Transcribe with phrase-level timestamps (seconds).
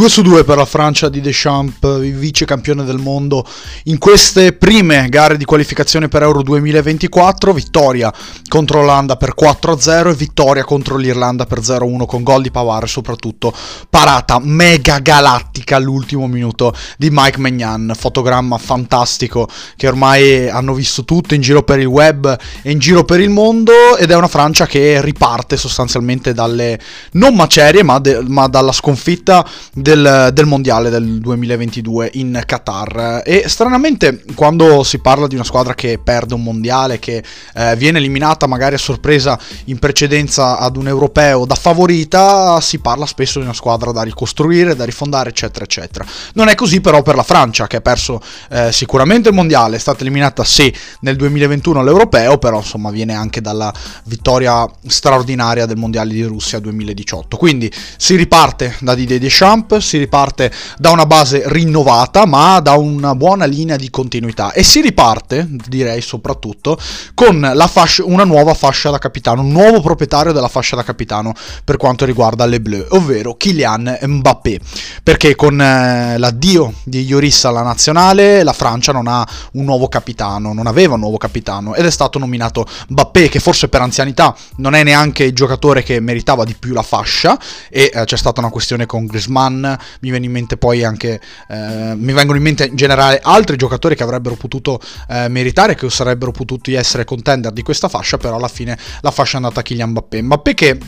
[0.00, 3.46] 2 su 2 per la Francia di Deschamps, vice campione del mondo
[3.84, 8.10] in queste prime gare di qualificazione per Euro 2024, vittoria
[8.48, 12.88] contro l'Olanda per 4-0 e vittoria contro l'Irlanda per 0-1 con gol di Pavard e
[12.88, 13.52] soprattutto
[13.90, 21.34] parata mega galattica all'ultimo minuto di Mike Magnan, fotogramma fantastico che ormai hanno visto tutto
[21.34, 24.64] in giro per il web e in giro per il mondo ed è una Francia
[24.64, 26.80] che riparte sostanzialmente dalle
[27.12, 29.46] non macerie ma, de- ma dalla sconfitta
[29.90, 33.22] del, del, mondiale del 2022 in Qatar.
[33.24, 37.98] E stranamente, quando si parla di una squadra che perde un mondiale, che eh, viene
[37.98, 43.44] eliminata magari a sorpresa in precedenza ad un europeo da favorita, si parla spesso di
[43.44, 46.04] una squadra da ricostruire, da rifondare, eccetera, eccetera.
[46.34, 49.80] Non è così, però, per la Francia, che ha perso eh, sicuramente il mondiale, è
[49.80, 53.72] stata eliminata sì nel 2021 all'europeo, però insomma viene anche dalla
[54.04, 57.36] vittoria straordinaria del mondiale di Russia 2018.
[57.36, 63.14] Quindi si riparte da Didier Deschamps Si riparte da una base rinnovata ma da una
[63.14, 64.52] buona linea di continuità.
[64.52, 66.78] E si riparte, direi soprattutto,
[67.14, 71.76] con fascia, una nuova fascia da capitano, un nuovo proprietario della fascia da capitano per
[71.76, 74.60] quanto riguarda le Bleu, ovvero Kylian Mbappé,
[75.02, 80.52] perché con eh, l'addio di Lloris alla nazionale la Francia non ha un nuovo capitano,
[80.52, 84.74] non aveva un nuovo capitano ed è stato nominato Mbappé che forse per anzianità non
[84.74, 88.50] è neanche il giocatore che meritava di più la fascia e eh, c'è stata una
[88.50, 92.64] questione con Griezmann Zidane, mi viene in mente poi anche, eh, mi vengono in mente
[92.64, 97.62] in generale altri giocatori che avrebbero potuto eh, meritare, che sarebbero potuti essere contender di
[97.62, 100.22] questa fascia, però alla fine la fascia è andata a Kylian Mbappé.
[100.22, 100.78] Mbappé che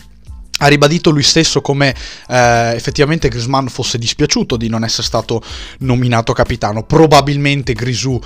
[0.63, 1.95] ha ribadito lui stesso come
[2.29, 5.43] eh, effettivamente Griezmann fosse dispiaciuto di non essere stato
[5.79, 6.85] nominato capitano.
[6.85, 8.19] Probabilmente Grisù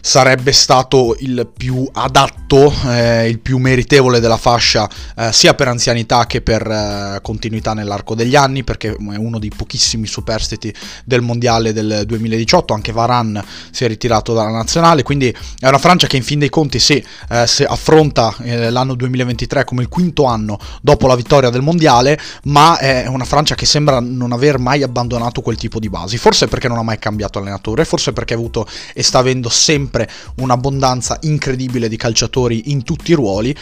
[0.00, 6.26] sarebbe stato il più adatto, eh, il più meritevole della fascia, eh, sia per anzianità
[6.26, 11.72] che per eh, continuità nell'arco degli anni, perché è uno dei pochissimi superstiti del mondiale
[11.72, 12.74] del 2018.
[12.74, 16.50] Anche Varane si è ritirato dalla nazionale, quindi è una Francia che in fin dei
[16.50, 21.50] conti sì, eh, se affronta eh, l'anno 2023 come il quinto anno dopo la vittoria
[21.50, 25.78] del mondiale mondiale, ma è una Francia che sembra non aver mai abbandonato quel tipo
[25.78, 26.16] di basi.
[26.16, 30.08] Forse perché non ha mai cambiato allenatore, forse perché ha avuto e sta avendo sempre
[30.36, 33.54] un'abbondanza incredibile di calciatori in tutti i ruoli.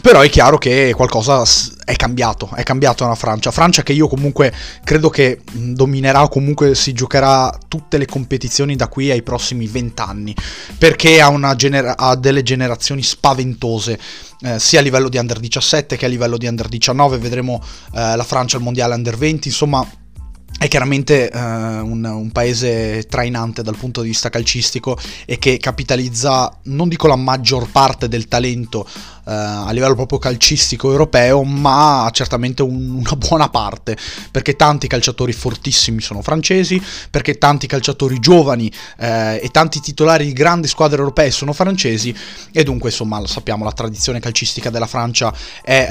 [0.00, 1.44] Però è chiaro che qualcosa
[1.84, 3.50] è cambiato, è cambiato nella Francia.
[3.50, 4.52] Francia che io comunque
[4.82, 10.34] credo che dominerà, comunque si giocherà tutte le competizioni da qui ai prossimi vent'anni,
[10.78, 13.98] perché ha, genera- ha, delle generazioni spaventose,
[14.42, 17.18] eh, sia a livello di under 17 che a livello di under 19.
[17.18, 17.62] Vedremo
[17.94, 19.86] eh, la Francia al mondiale under 20, insomma
[20.60, 26.54] è chiaramente uh, un, un, paese trainante dal punto di vista calcistico e che capitalizza,
[26.64, 28.86] non dico la maggior parte del talento
[29.32, 33.96] a livello proprio calcistico europeo, ma certamente un, una buona parte,
[34.30, 39.04] perché tanti calciatori fortissimi sono francesi, perché tanti calciatori giovani uh,
[39.40, 42.14] e tanti titolari di grandi squadre europee sono francesi
[42.52, 45.88] e dunque insomma lo sappiamo la tradizione calcistica della Francia è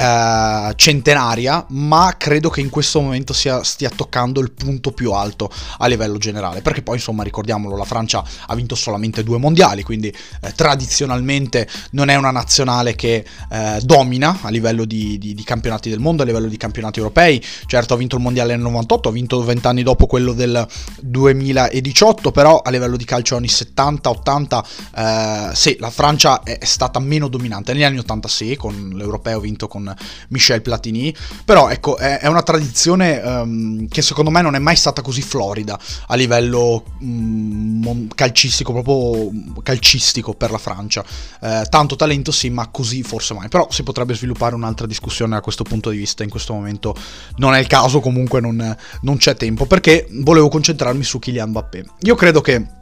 [0.75, 5.87] centenaria, ma credo che in questo momento sia, stia toccando il punto più alto a
[5.87, 10.53] livello generale, perché poi insomma ricordiamolo, la Francia ha vinto solamente due mondiali, quindi eh,
[10.53, 15.99] tradizionalmente non è una nazionale che eh, domina a livello di, di, di, campionati del
[15.99, 19.43] mondo, a livello di campionati europei, certo ha vinto il mondiale nel 98, ha vinto
[19.43, 20.67] vent'anni dopo quello del
[21.01, 26.99] 2018, però a livello di calcio anni 70, 80, eh, sì, la Francia è stata
[26.99, 29.93] meno dominante, negli anni 80 sì, con l'europeo vinto con
[30.29, 34.75] Michel Platini, però ecco, è, è una tradizione um, che secondo me non è mai
[34.75, 39.31] stata così florida a livello mm, calcistico, proprio
[39.63, 41.03] calcistico per la Francia.
[41.41, 43.49] Eh, tanto talento sì, ma così forse mai.
[43.49, 46.23] Però si potrebbe sviluppare un'altra discussione a questo punto di vista.
[46.23, 46.95] In questo momento
[47.37, 51.85] non è il caso, comunque non, non c'è tempo, perché volevo concentrarmi su Kylian Mbappé.
[52.01, 52.77] Io credo che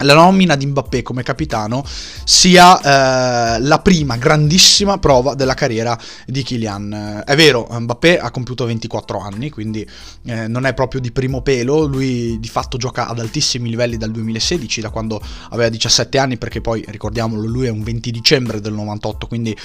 [0.00, 1.84] la nomina di Mbappé come capitano
[2.24, 7.22] sia eh, la prima grandissima prova della carriera di Kylian.
[7.26, 9.86] È vero, Mbappé ha compiuto 24 anni, quindi
[10.26, 14.10] eh, non è proprio di primo pelo, lui di fatto gioca ad altissimi livelli dal
[14.10, 15.20] 2016, da quando
[15.50, 19.56] aveva 17 anni, perché poi ricordiamolo, lui è un 20 dicembre del 98, quindi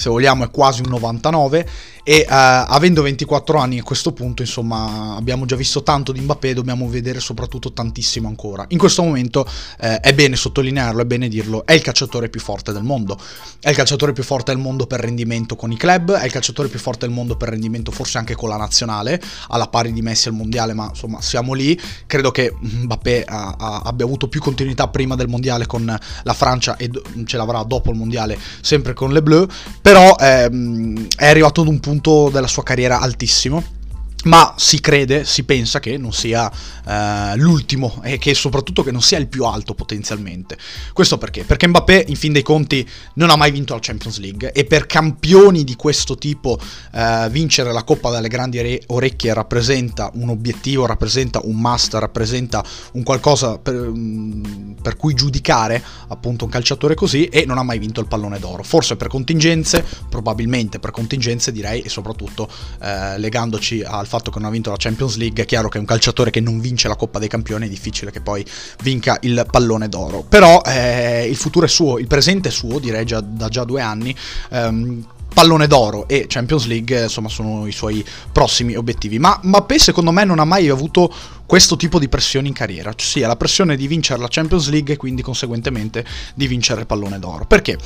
[0.00, 1.68] se vogliamo è quasi un 99
[2.02, 6.54] e uh, avendo 24 anni a questo punto insomma abbiamo già visto tanto di Mbappé
[6.54, 8.64] dobbiamo vedere soprattutto tantissimo ancora.
[8.68, 9.46] In questo momento
[9.80, 13.18] eh, è bene sottolinearlo è bene dirlo è il calciatore più forte del mondo.
[13.60, 16.68] È il calciatore più forte del mondo per rendimento con i club è il calciatore
[16.68, 20.28] più forte del mondo per rendimento forse anche con la nazionale alla pari di Messi
[20.28, 21.78] al mondiale ma insomma siamo lì.
[22.06, 25.84] Credo che Mbappé ha, ha, abbia avuto più continuità prima del mondiale con
[26.22, 26.90] la Francia e
[27.24, 29.46] ce l'avrà dopo il mondiale sempre con le Bleu
[29.80, 33.78] però ehm, è arrivato ad un punto della sua carriera altissimo
[34.24, 39.02] ma si crede, si pensa che non sia uh, l'ultimo e che soprattutto che non
[39.02, 40.56] sia il più alto potenzialmente.
[40.92, 41.44] Questo perché?
[41.44, 44.86] Perché Mbappé in fin dei conti non ha mai vinto la Champions League e per
[44.86, 46.58] campioni di questo tipo
[46.92, 52.64] uh, vincere la Coppa dalle grandi re- orecchie rappresenta un obiettivo, rappresenta un must, rappresenta
[52.92, 57.78] un qualcosa per, um, per cui giudicare appunto un calciatore così e non ha mai
[57.78, 58.62] vinto il pallone d'oro.
[58.62, 62.48] Forse per contingenze, probabilmente per contingenze direi e soprattutto
[62.80, 65.84] uh, legandoci al fatto che non ha vinto la Champions League, è chiaro che un
[65.84, 68.44] calciatore che non vince la Coppa dei Campioni è difficile che poi
[68.82, 70.22] vinca il pallone d'oro.
[70.22, 73.80] Però eh, il futuro è suo, il presente è suo, direi già, da già due
[73.80, 74.14] anni.
[74.50, 79.18] Um, pallone d'oro e Champions League insomma sono i suoi prossimi obiettivi.
[79.18, 81.12] Ma Mbappé secondo me non ha mai avuto
[81.46, 82.92] questo tipo di pressione in carriera.
[82.94, 86.04] Cioè la pressione di vincere la Champions League e quindi conseguentemente
[86.34, 87.44] di vincere il pallone d'oro.
[87.46, 87.78] Perché?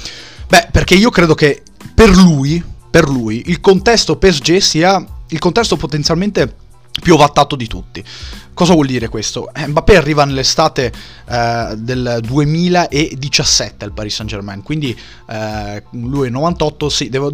[0.47, 1.63] beh perché io credo che
[1.95, 6.55] per lui per lui il contesto PSG sia il contesto potenzialmente
[7.01, 8.05] più ovattato di tutti.
[8.55, 9.53] Cosa vuol dire questo?
[9.53, 10.93] Eh, Mbappé arriva nell'estate
[11.29, 14.97] eh, del 2017 al Paris Saint Germain, quindi
[15.29, 17.33] eh, lui è 98, sì, devo,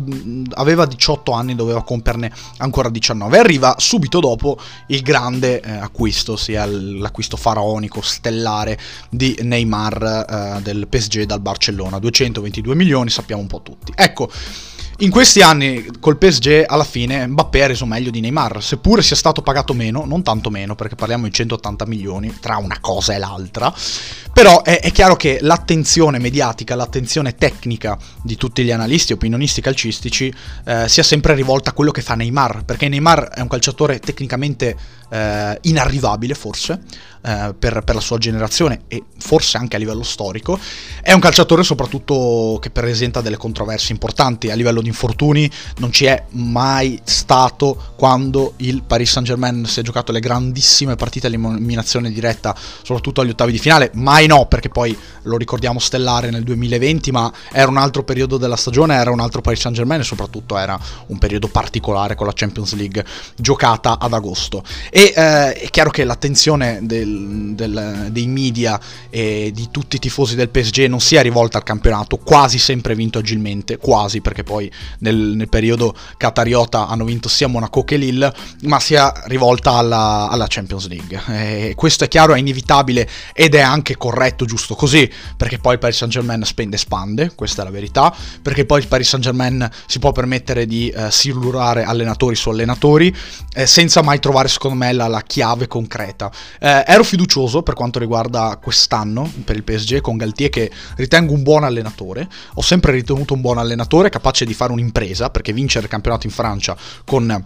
[0.54, 3.38] aveva 18 anni, doveva compierne ancora 19.
[3.38, 8.78] Arriva subito dopo il grande eh, acquisto, sia l'acquisto faraonico, stellare
[9.10, 13.92] di Neymar eh, del PSG dal Barcellona, 222 milioni, sappiamo un po' tutti.
[13.94, 14.30] Ecco,
[15.00, 19.16] in questi anni col PSG alla fine Mbappé ha reso meglio di Neymar, seppure sia
[19.16, 23.18] stato pagato meno, non tanto meno perché parliamo di 180 milioni tra una cosa e
[23.18, 23.72] l'altra,
[24.32, 30.32] però è, è chiaro che l'attenzione mediatica, l'attenzione tecnica di tutti gli analisti opinionisti calcistici
[30.64, 34.76] eh, sia sempre rivolta a quello che fa Neymar, perché Neymar è un calciatore tecnicamente
[35.10, 36.82] eh, inarrivabile forse
[37.22, 40.58] eh, per, per, la sua generazione e forse anche a livello storico.
[41.02, 46.06] È un calciatore soprattutto che presenta delle controversie importanti a livello di infortuni, non ci
[46.06, 52.10] è mai stato quando il Paris Saint Germain si è giocato le grandissime partite all'eliminazione
[52.10, 57.10] diretta, soprattutto agli ottavi di finale, mai no perché poi lo ricordiamo stellare nel 2020,
[57.10, 60.56] ma era un altro periodo della stagione, era un altro Paris Saint Germain e soprattutto
[60.56, 63.04] era un periodo particolare con la Champions League
[63.36, 64.62] giocata ad agosto.
[64.90, 67.09] E eh, è chiaro che l'attenzione del,
[67.54, 72.16] del, dei media e di tutti i tifosi del PSG non sia rivolta al campionato,
[72.16, 77.84] quasi sempre vinto agilmente, quasi perché poi nel, nel periodo catariota hanno vinto sia Monaco
[77.84, 81.20] che Lille, ma sia rivolta alla, alla Champions League.
[81.28, 85.78] E questo è chiaro, è inevitabile ed è anche corretto, giusto così, perché poi il
[85.78, 89.24] Paris Saint Germain spende e spande, questa è la verità, perché poi il Paris Saint
[89.24, 93.14] Germain si può permettere di eh, silurare allenatori su allenatori,
[93.54, 96.30] eh, senza mai trovare secondo me la, la chiave concreta.
[96.58, 101.42] Eh, ero fiducioso per quanto riguarda quest'anno per il PSG con Galtier che ritengo un
[101.42, 105.90] buon allenatore, ho sempre ritenuto un buon allenatore capace di fare un'impresa, perché vincere il
[105.90, 107.44] campionato in Francia con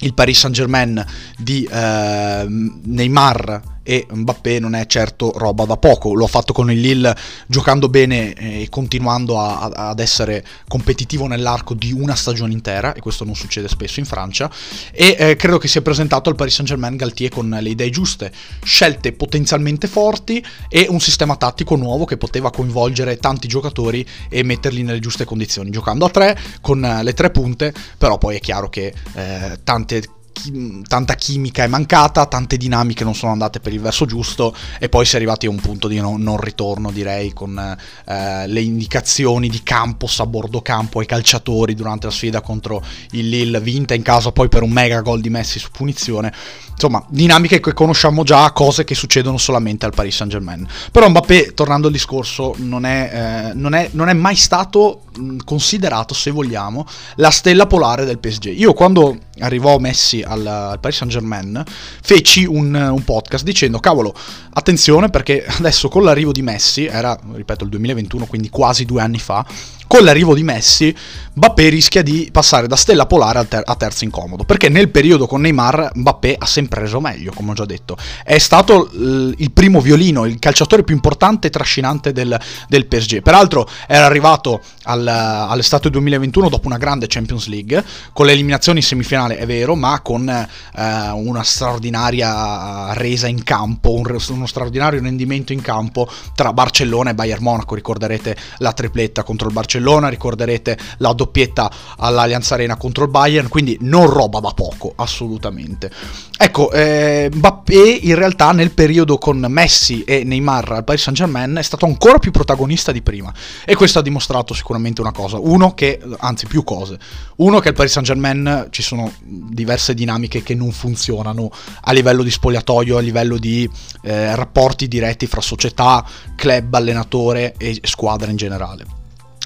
[0.00, 1.04] il Paris Saint Germain
[1.36, 6.70] di eh, Neymar e Mbappé non è certo roba da poco, lo ha fatto con
[6.70, 12.52] il Lille giocando bene e continuando a, a, ad essere competitivo nell'arco di una stagione
[12.52, 14.50] intera e questo non succede spesso in Francia
[14.92, 18.30] e eh, credo che sia presentato al Paris Saint Germain Galtier con le idee giuste,
[18.62, 24.82] scelte potenzialmente forti e un sistema tattico nuovo che poteva coinvolgere tanti giocatori e metterli
[24.82, 28.92] nelle giuste condizioni, giocando a tre con le tre punte, però poi è chiaro che
[29.14, 30.02] eh, tante
[30.38, 34.88] chi- tanta chimica è mancata, tante dinamiche non sono andate per il verso giusto e
[34.88, 38.60] poi si è arrivati a un punto di non, non ritorno direi con eh, le
[38.60, 43.94] indicazioni di Campos a bordo campo ai calciatori durante la sfida contro il Lille vinta
[43.94, 46.32] in casa poi per un mega gol di Messi su punizione.
[46.70, 51.52] Insomma dinamiche che conosciamo già cose che succedono solamente al Paris Saint Germain però Mbappé
[51.52, 55.02] tornando al discorso non è, eh, non è, non è mai stato
[55.44, 60.98] considerato se vogliamo la stella polare del PSG io quando arrivò Messi al, al Paris
[60.98, 61.62] Saint Germain,
[62.02, 64.14] feci un, un, podcast dicendo, cavolo,
[64.52, 69.18] attenzione perché adesso con l'arrivo di Messi, era, ripeto, il 2021, quindi quasi due anni
[69.18, 69.44] fa,
[69.88, 70.94] con l'arrivo di Messi,
[71.38, 75.26] Mbappé rischia di passare da stella polare a, ter- a, terzo incomodo, perché nel periodo
[75.26, 77.96] con Neymar Mbappé ha sempre reso meglio, come ho già detto.
[78.24, 83.22] È stato l- il primo violino, il calciatore più importante e trascinante del, del PSG.
[83.22, 88.84] Peraltro era arrivato al, all'estate 2021 dopo una grande Champions League, con le eliminazioni in
[88.84, 95.52] semifinale, è vero, ma con eh, una straordinaria resa in campo, un, uno straordinario rendimento
[95.52, 100.76] in campo tra Barcellona e Bayern Monaco, ricorderete la tripletta contro il Barcellona Barcellona, ricorderete
[100.98, 105.90] la doppietta all'Allianz Arena contro il Bayern, quindi non roba da poco, assolutamente.
[106.36, 111.62] Ecco, eh, in realtà nel periodo con Messi e Neymar al Paris Saint Germain è
[111.62, 113.32] stato ancora più protagonista di prima
[113.64, 116.98] e questo ha dimostrato sicuramente una cosa, uno che, anzi più cose,
[117.36, 121.50] uno che al Paris Saint Germain ci sono diverse dinamiche che non funzionano
[121.82, 123.68] a livello di spogliatoio, a livello di
[124.02, 126.04] eh, rapporti diretti fra società,
[126.36, 128.97] club, allenatore e squadra in generale.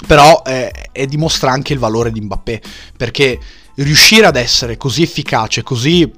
[0.06, 2.60] Però eh, dimostra anche il valore di Mbappé,
[2.96, 3.38] perché
[3.76, 6.10] riuscire ad essere così efficace, così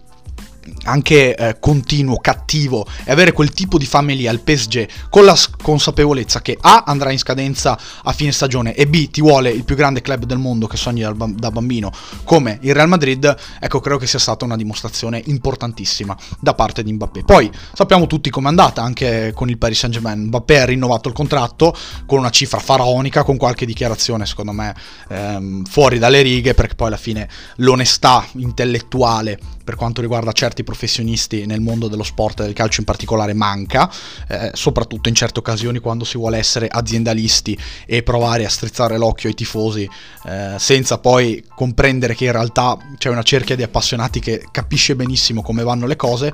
[0.85, 5.37] anche eh, continuo, cattivo e avere quel tipo di fame lì al PSG con la
[5.63, 9.77] consapevolezza che A andrà in scadenza a fine stagione e B ti vuole il più
[9.77, 11.93] grande club del mondo che sogni da bambino
[12.25, 16.93] come il Real Madrid, ecco credo che sia stata una dimostrazione importantissima da parte di
[16.93, 17.25] Mbappé.
[17.25, 21.15] Poi sappiamo tutti com'è andata anche con il Paris Saint Germain, Mbappé ha rinnovato il
[21.15, 21.75] contratto
[22.07, 24.75] con una cifra faraonica, con qualche dichiarazione secondo me
[25.09, 31.47] ehm, fuori dalle righe perché poi alla fine l'onestà intellettuale per quanto riguarda certi professionisti
[31.47, 33.91] nel mondo dello sport e del calcio in particolare manca,
[34.29, 39.31] eh, soprattutto in certe occasioni quando si vuole essere aziendalisti e provare a strizzare l'occhio
[39.31, 39.89] ai tifosi
[40.27, 45.43] eh, senza poi comprendere che in realtà c'è una cerchia di appassionati che capisce benissimo
[45.43, 46.33] come vanno le cose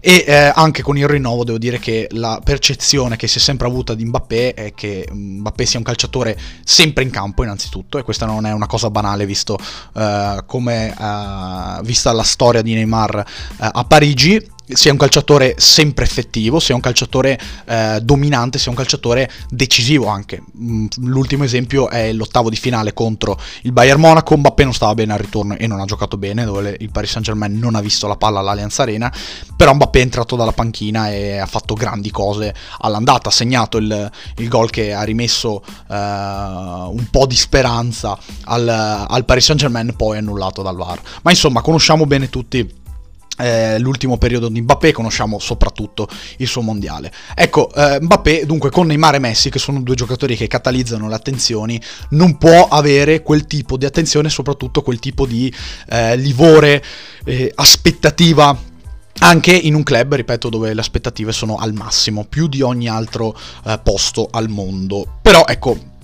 [0.00, 3.66] e eh, anche con il rinnovo devo dire che la percezione che si è sempre
[3.66, 8.26] avuta di Mbappé è che Mbappé sia un calciatore sempre in campo innanzitutto e questa
[8.26, 9.58] non è una cosa banale visto
[9.92, 13.24] uh, come uh, vista la storia di Neymar
[13.58, 18.76] uh, a Parigi sia un calciatore sempre effettivo, sia un calciatore eh, dominante, sia un
[18.76, 20.42] calciatore decisivo anche.
[20.58, 25.12] Mm, l'ultimo esempio è l'ottavo di finale contro il Bayern Monaco, Mbappé non stava bene
[25.12, 28.06] al ritorno e non ha giocato bene, dove il Paris Saint Germain non ha visto
[28.06, 29.12] la palla all'Allianz Arena,
[29.56, 34.10] però Mbappé è entrato dalla panchina e ha fatto grandi cose all'andata, ha segnato il,
[34.38, 39.94] il gol che ha rimesso eh, un po' di speranza al, al Paris Saint Germain,
[39.96, 41.00] poi annullato dal VAR.
[41.22, 42.84] Ma insomma, conosciamo bene tutti
[43.38, 47.12] eh, l'ultimo periodo di Mbappé, conosciamo soprattutto il suo mondiale.
[47.34, 51.14] Ecco, eh, Mbappé dunque con Neymar e Messi, che sono due giocatori che catalizzano le
[51.14, 55.52] attenzioni, non può avere quel tipo di attenzione, soprattutto quel tipo di
[55.88, 56.82] eh, livore,
[57.24, 58.74] eh, aspettativa
[59.18, 63.36] anche in un club, ripeto, dove le aspettative sono al massimo, più di ogni altro
[63.64, 65.18] eh, posto al mondo.
[65.22, 65.94] Però ecco,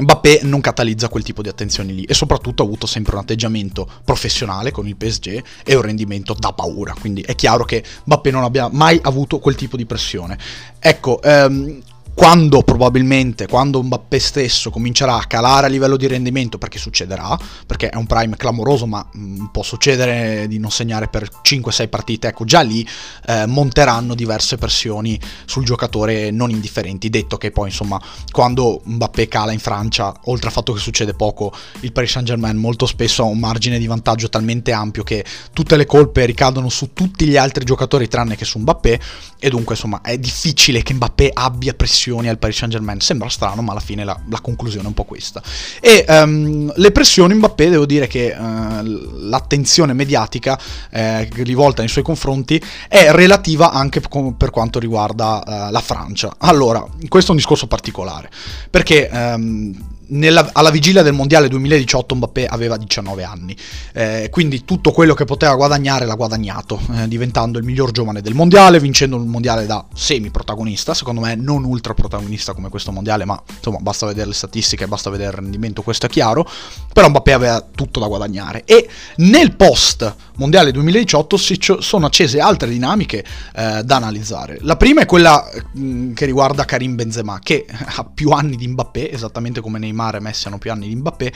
[0.00, 3.86] Mbappé non catalizza quel tipo di attenzioni lì e soprattutto ha avuto sempre un atteggiamento
[4.04, 8.42] professionale con il PSG e un rendimento da paura, quindi è chiaro che Mbappé non
[8.42, 10.38] abbia mai avuto quel tipo di pressione.
[10.78, 11.80] Ecco, ehm,
[12.14, 17.88] quando probabilmente, quando Mbappé stesso comincerà a calare a livello di rendimento, perché succederà, perché
[17.88, 22.28] è un prime clamoroso, ma mh, mm, può succedere di non segnare per 5-6 partite,
[22.28, 22.86] ecco già lì
[23.26, 28.00] eh, monteranno diverse pressioni sul giocatore non indifferenti, detto che poi insomma
[28.30, 32.56] quando Mbappé cala in Francia, oltre al fatto che succede poco, il Paris Saint Germain
[32.56, 36.92] molto spesso ha un margine di vantaggio talmente ampio che tutte le colpe ricadono su
[36.92, 39.00] tutti gli altri giocatori tranne che su Mbappé
[39.38, 43.00] e dunque insomma è difficile che Mbappé abbia pressione pressioni al Paris Saint Germain.
[43.00, 45.40] Sembra strano, ma alla fine la, la conclusione è un po' questa.
[45.80, 50.58] E um, le pressioni Mbappé, devo dire che uh, l'attenzione mediatica
[50.90, 54.00] eh, rivolta nei suoi confronti è relativa anche
[54.36, 56.34] per quanto riguarda uh, la Francia.
[56.38, 58.28] Allora, questo è un discorso particolare,
[58.68, 59.08] perché...
[59.12, 63.56] Um, nella, alla vigilia del mondiale 2018 Mbappé aveva 19 anni,
[63.92, 68.34] eh, quindi tutto quello che poteva guadagnare l'ha guadagnato, eh, diventando il miglior giovane del
[68.34, 73.40] mondiale, vincendo il mondiale da semi-protagonista, secondo me non ultra protagonista come questo mondiale, ma
[73.56, 76.48] insomma basta vedere le statistiche, basta vedere il rendimento, questo è chiaro,
[76.92, 78.64] però Mbappé aveva tutto da guadagnare.
[78.64, 84.58] E nel post mondiale 2018 si sono accese altre dinamiche eh, da analizzare.
[84.60, 88.68] La prima è quella mh, mm, che riguarda Karim Benzema, che ha più anni di
[88.68, 91.32] Mbappé, esattamente come Neymar Neymar e Messi hanno più anni di Mbappé,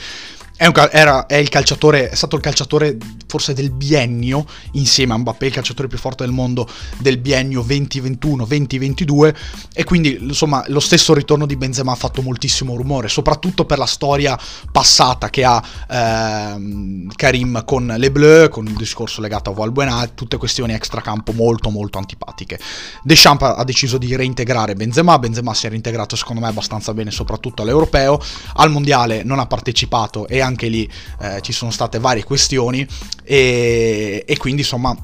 [0.57, 2.97] è, un, era, è, è stato il calciatore
[3.27, 9.35] forse del biennio, insieme a Mbappé, il calciatore più forte del mondo del biennio 2021-2022
[9.73, 13.85] e quindi insomma lo stesso ritorno di Benzema ha fatto moltissimo rumore, soprattutto per la
[13.85, 14.37] storia
[14.71, 20.37] passata che ha ehm, Karim con le Bleu, con il discorso legato a Valbuena, tutte
[20.37, 22.59] questioni extracampo molto molto antipatiche.
[23.03, 27.61] Deschamps ha deciso di reintegrare Benzema, Benzema si è reintegrato secondo me abbastanza bene soprattutto
[27.61, 28.19] all'europeo,
[28.55, 30.89] al mondiale non ha partecipato e anche lì
[31.21, 32.87] eh, ci sono state varie questioni
[33.23, 34.95] e, e quindi insomma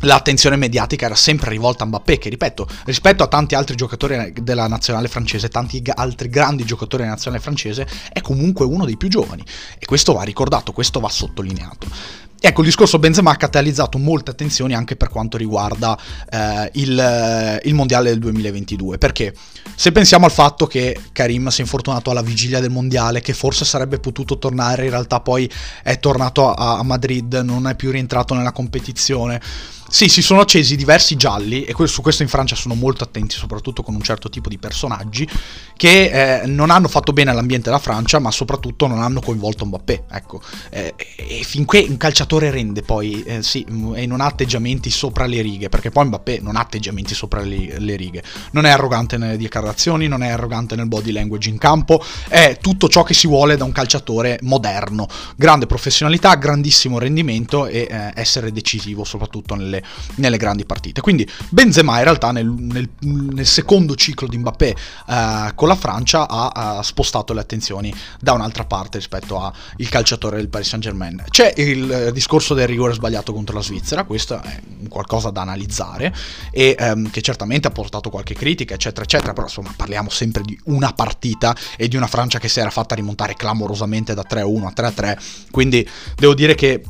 [0.00, 4.66] l'attenzione mediatica era sempre rivolta a Mbappé, che ripeto, rispetto a tanti altri giocatori della
[4.66, 9.44] nazionale francese, tanti altri grandi giocatori della nazionale francese, è comunque uno dei più giovani.
[9.78, 11.86] E questo va ricordato, questo va sottolineato.
[12.46, 15.98] Ecco, il discorso Benzema ha catalizzato molte attenzioni anche per quanto riguarda
[16.28, 18.98] eh, il, eh, il, mondiale del 2022.
[18.98, 19.34] Perché
[19.74, 23.64] se pensiamo al fatto che Karim si è infortunato alla vigilia del mondiale, che forse
[23.64, 25.50] sarebbe potuto tornare, in realtà poi
[25.82, 29.40] è tornato a, a Madrid, non è più rientrato nella competizione.
[29.86, 33.82] Sì, si sono accesi diversi gialli e su questo in Francia sono molto attenti, soprattutto
[33.82, 35.28] con un certo tipo di personaggi
[35.76, 40.04] che eh, non hanno fatto bene all'ambiente della Francia, ma soprattutto non hanno coinvolto Mbappé.
[40.10, 43.64] Ecco, eh, e finché un calciatore rende poi, eh, sì,
[43.94, 47.78] e non ha atteggiamenti sopra le righe, perché poi Mbappé non ha atteggiamenti sopra le,
[47.78, 48.22] le righe,
[48.52, 52.88] non è arrogante nelle dichiarazioni, non è arrogante nel body language in campo, è tutto
[52.88, 58.50] ciò che si vuole da un calciatore moderno, grande professionalità, grandissimo rendimento e eh, essere
[58.50, 59.73] decisivo soprattutto nelle
[60.16, 61.00] nelle grandi partite.
[61.00, 64.76] Quindi Benzema in realtà nel, nel, nel secondo ciclo di Mbappé
[65.08, 69.52] eh, con la Francia ha, ha, spostato le attenzioni da un'altra parte rispetto al
[69.88, 71.22] calciatore del Paris Saint Germain.
[71.28, 76.14] C'è il discorso del rigore sbagliato contro la Svizzera, questo è qualcosa da analizzare
[76.50, 80.58] e ehm, che certamente ha portato qualche critica, eccetera, eccetera, però insomma parliamo sempre di
[80.64, 84.72] una partita e di una Francia che si era fatta rimontare clamorosamente da 3-1 a
[84.74, 85.18] 3-3,
[85.50, 86.82] quindi devo dire che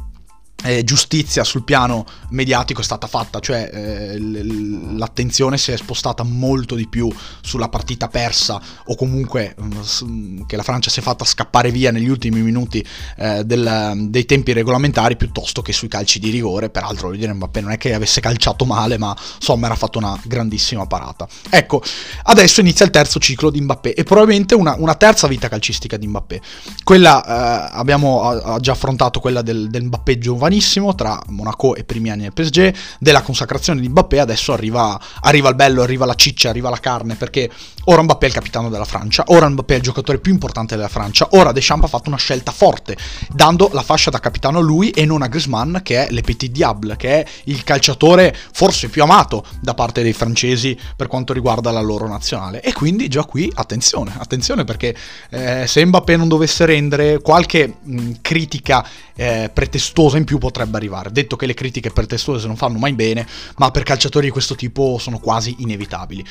[0.65, 6.75] eh, giustizia sul piano mediatico è stata fatta, cioè eh, l'attenzione si è spostata molto
[6.75, 11.71] di più sulla partita persa o comunque mh, che la Francia si è fatta scappare
[11.71, 12.85] via negli ultimi minuti
[13.19, 17.61] eh, del, dei tempi regolamentari piuttosto che sui calci di rigore, peraltro voglio dire Mbappé
[17.61, 21.29] non è che avesse calciato male ma Sommer ha fatto una grandissima parata.
[21.51, 21.83] Ecco,
[22.25, 26.07] adesso inizia il terzo ciclo di Mbappé e probabilmente una, una terza vita calcistica di
[26.07, 26.41] Mbappé.
[26.83, 32.11] Quella eh, abbiamo già affrontato quella del, del Mbappé giovanile giovanissimo tra Monaco e primi
[32.11, 36.51] anni del PSG, della consacrazione di Mbappé, adesso arriva, arriva il bello, arriva la ciccia,
[36.51, 37.51] arriva la carne, perché
[37.85, 40.89] ora Mbappé è il capitano della Francia, ora Mbappé è il giocatore più importante della
[40.89, 42.95] Francia, ora Deschamps ha fatto una scelta forte,
[43.31, 46.51] dando la fascia da capitano a lui e non a Griezmann, che è le Petit
[46.51, 51.71] Diable, che è il calciatore forse più amato da parte dei francesi per quanto riguarda
[51.71, 52.61] la loro nazionale.
[52.61, 54.95] E quindi già qui attenzione, attenzione perché
[55.31, 61.11] eh, se Mbappé non dovesse rendere qualche mh, critica eh, pretestuosa in più potrebbe arrivare.
[61.11, 63.27] Detto che le critiche pretestuose non fanno mai bene,
[63.57, 66.25] ma per calciatori di questo tipo sono quasi inevitabili.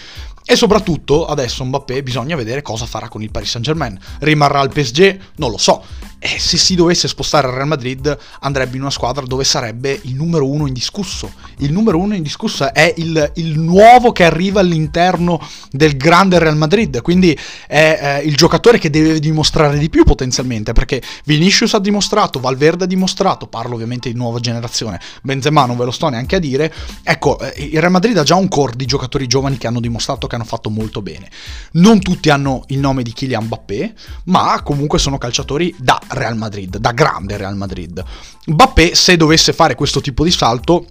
[0.46, 3.98] E soprattutto adesso Mbappé bisogna vedere cosa farà con il Paris Saint Germain.
[4.20, 5.20] Rimarrà al PSG?
[5.36, 5.84] Non lo so.
[6.26, 10.16] E se si dovesse spostare al Real Madrid andrebbe in una squadra dove sarebbe il
[10.16, 11.30] numero uno indiscusso.
[11.58, 17.02] Il numero uno indiscusso è il, il nuovo che arriva all'interno del grande Real Madrid,
[17.02, 22.40] quindi è eh, il giocatore che deve dimostrare di più potenzialmente, perché Vinicius ha dimostrato,
[22.40, 26.40] Valverde ha dimostrato, parlo ovviamente di nuova generazione, Benzema non ve lo sto neanche a
[26.40, 29.82] dire, ecco, eh, il Real Madrid ha già un core di giocatori giovani che hanno
[29.82, 31.30] dimostrato che hanno fatto molto bene.
[31.74, 33.94] Non tutti hanno il nome di Kylian Mbappé,
[34.26, 38.04] ma comunque sono calciatori da Real Madrid, da grande Real Madrid.
[38.46, 40.88] Mbappé, se dovesse fare questo tipo di salto,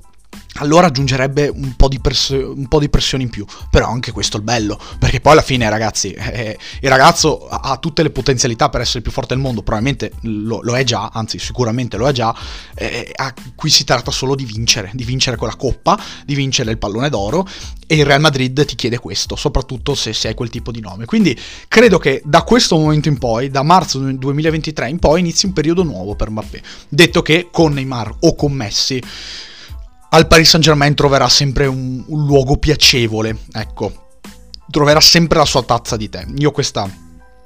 [0.57, 3.45] allora aggiungerebbe un po, press- un po', di pressione in più.
[3.71, 7.77] Però anche questo è il bello, perché poi alla fine, ragazzi, eh, il ragazzo ha
[7.79, 11.11] tutte le potenzialità per essere il più forte del mondo, probabilmente lo, lo è già,
[11.13, 12.35] anzi sicuramente lo è già,
[12.75, 13.13] eh,
[13.55, 17.47] qui si tratta solo di vincere, di vincere quella coppa, di vincere il pallone d'oro
[17.87, 21.07] e il Real Madrid ti chiede questo, soprattutto se sei quel tipo di nome.
[21.07, 25.53] Quindi credo che da questo momento in poi, da marzo 2023 in poi, inizi un
[25.53, 26.63] periodo nuovo per Mbappé.
[26.89, 29.03] Detto che con Neymar o con Messi
[30.15, 34.11] al Paris Saint Germain troverà sempre un, un luogo piacevole, ecco,
[34.71, 36.25] troverà sempre la sua tazza di tè.
[36.37, 36.89] Io questa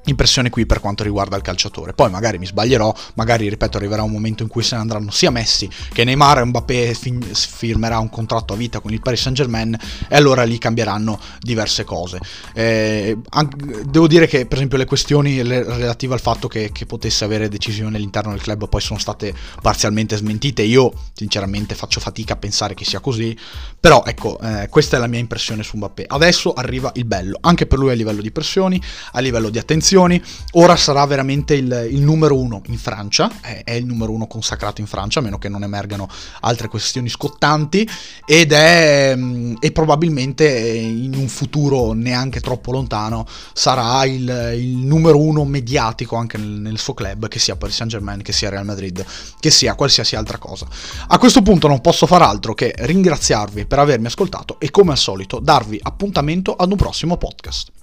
[0.07, 1.93] impressione qui per quanto riguarda il calciatore.
[1.93, 5.31] Poi magari mi sbaglierò, magari ripeto arriverà un momento in cui se ne andranno sia
[5.31, 9.37] Messi che Neymar e Mbappé fin- firmerà un contratto a vita con il Paris Saint
[9.37, 9.77] Germain
[10.09, 12.19] e allora lì cambieranno diverse cose.
[12.55, 16.87] Eh, anche, devo dire che per esempio le questioni le, relative al fatto che, che,
[16.87, 22.35] potesse avere decisioni all'interno del club poi sono state parzialmente smentite, io sinceramente faccio fatica
[22.35, 23.37] a pensare che sia così,
[23.79, 26.05] però ecco eh, questa è la mia impressione su Mbappé.
[26.07, 28.81] Adesso arriva il bello, anche per lui a livello di pressioni,
[29.13, 30.23] a livello di attenzione, posizioni.
[30.53, 34.81] Ora sarà veramente il, il numero uno in Francia, è, è, il numero uno consacrato
[34.81, 36.09] in Francia, a meno che non emergano
[36.41, 37.89] altre questioni scottanti,
[38.27, 45.19] ed è mm, e probabilmente in un futuro neanche troppo lontano sarà il, il numero
[45.19, 48.65] uno mediatico anche nel, nel, suo club, che sia Paris Saint Germain, che sia Real
[48.65, 49.05] Madrid,
[49.41, 50.67] che sia qualsiasi altra cosa.
[51.09, 54.99] A questo punto non posso far altro che ringraziarvi per avermi ascoltato e come al
[54.99, 57.76] solito darvi appuntamento ad un prossimo podcast.